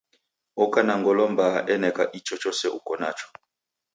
[0.63, 3.27] Oko na ngolo mbaa eneka ichochose uko nacho.